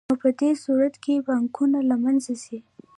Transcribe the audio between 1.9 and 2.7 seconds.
منځه ځي